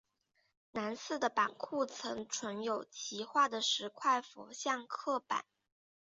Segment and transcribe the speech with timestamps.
[0.71, 5.45] 南寺的版库曾存有其画的十块佛像刻版。